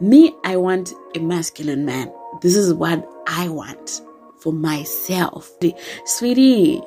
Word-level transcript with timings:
Me, 0.00 0.32
I 0.44 0.56
want 0.56 0.94
a 1.16 1.18
masculine 1.18 1.84
man. 1.84 2.12
This 2.40 2.54
is 2.54 2.72
what 2.72 3.04
I 3.26 3.48
want 3.48 4.00
for 4.38 4.52
myself. 4.52 5.50
Sweetie, 6.04 6.80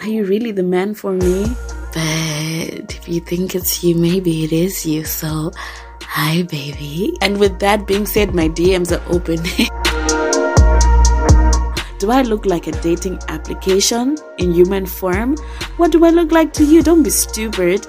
are 0.00 0.08
you 0.08 0.24
really 0.24 0.50
the 0.50 0.62
man 0.62 0.94
for 0.94 1.12
me? 1.12 1.44
But 1.92 2.96
if 2.96 3.06
you 3.06 3.20
think 3.20 3.54
it's 3.54 3.84
you, 3.84 3.94
maybe 3.94 4.44
it 4.44 4.52
is 4.52 4.86
you. 4.86 5.04
So, 5.04 5.52
hi, 6.00 6.44
baby. 6.44 7.14
And 7.20 7.38
with 7.38 7.58
that 7.58 7.86
being 7.86 8.06
said, 8.06 8.34
my 8.34 8.48
DMs 8.48 8.90
are 8.90 9.04
open. 9.12 9.42
Do 11.98 12.10
I 12.10 12.22
look 12.22 12.46
like 12.46 12.68
a 12.68 12.72
dating 12.72 13.18
application 13.28 14.16
in 14.38 14.54
human 14.54 14.86
form? 14.86 15.36
What 15.76 15.92
do 15.92 16.06
I 16.06 16.10
look 16.10 16.32
like 16.32 16.54
to 16.54 16.64
you? 16.64 16.82
Don't 16.82 17.02
be 17.02 17.10
stupid. 17.10 17.84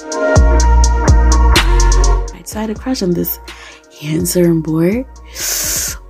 Right, 2.33 2.43
so 2.43 2.57
I 2.57 2.61
had 2.61 2.71
a 2.71 2.75
crush 2.75 3.01
on 3.01 3.11
this 3.11 3.39
handsome 3.99 4.61
boy. 4.61 5.05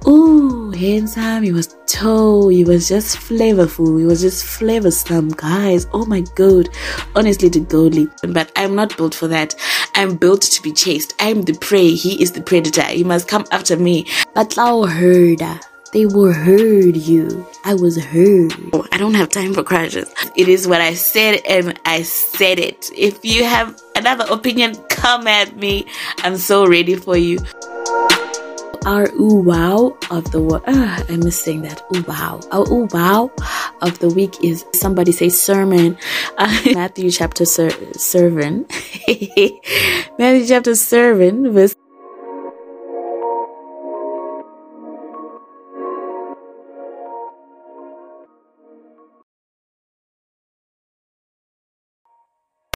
Ooh, 0.08 0.72
handsome. 0.72 1.44
He 1.44 1.52
was 1.52 1.76
tall. 1.88 2.48
He 2.48 2.64
was 2.64 2.88
just 2.88 3.18
flavorful. 3.18 4.00
He 4.00 4.06
was 4.06 4.22
just 4.22 4.46
flavorsome, 4.46 5.36
guys. 5.36 5.88
Oh 5.94 6.06
my 6.06 6.22
god. 6.36 6.70
Honestly, 7.16 7.50
the 7.50 7.60
godly. 7.60 8.08
But 8.28 8.52
I'm 8.56 8.76
not 8.76 8.96
built 8.96 9.14
for 9.14 9.28
that. 9.28 9.56
I'm 9.96 10.16
built 10.16 10.42
to 10.44 10.62
be 10.62 10.72
chased. 10.72 11.14
I'm 11.20 11.42
the 11.42 11.54
prey. 11.54 11.92
He 11.92 12.22
is 12.22 12.32
the 12.32 12.42
predator. 12.42 12.84
He 12.84 13.04
must 13.04 13.28
come 13.28 13.46
after 13.52 13.76
me. 13.76 14.08
But 14.34 14.56
now 14.56 14.84
heard. 14.84 15.42
They 15.92 16.06
will 16.06 16.32
hurt 16.32 16.96
you. 16.96 17.48
I 17.66 17.74
was 17.74 17.98
hurt. 17.98 18.54
Oh, 18.74 18.88
I 18.92 18.98
don't 18.98 19.16
have 19.16 19.30
time 19.30 19.56
for 19.56 19.64
crushes. 19.64 20.08
It 20.38 20.48
is 20.48 20.68
what 20.68 20.82
I 20.82 20.94
said 20.94 21.42
and 21.48 21.80
I 21.84 22.04
said 22.04 22.60
it. 22.60 22.92
If 22.96 23.26
you 23.26 23.44
have 23.44 23.76
another 23.96 24.26
opinion, 24.30 24.76
come 24.90 25.26
at 25.26 25.58
me. 25.58 25.88
I'm 26.20 26.38
so 26.38 26.68
ready 26.68 26.96
for 26.96 27.18
you. 27.18 27.40
Our 28.86 29.10
ooh 29.14 29.42
wow 29.42 29.98
of 30.10 30.32
the 30.32 30.42
uh, 30.42 30.62
I 31.10 31.18
miss 31.18 31.40
saying 31.40 31.64
that 31.64 31.82
ooh 31.96 32.02
wow. 32.04 32.40
Our 32.52 32.68
ooh 32.72 32.88
wow 32.92 33.32
of 33.82 34.00
the 34.00 34.10
week 34.10 34.42
is 34.44 34.66
somebody 34.74 35.12
say 35.12 35.30
sermon. 35.30 35.98
Uh, 36.38 36.62
Matthew 36.74 37.12
chapter 37.12 37.46
ser- 37.46 37.94
seven. 37.94 38.66
Matthew 40.18 40.46
chapter 40.48 40.76
seven 40.76 41.52
verse 41.52 41.76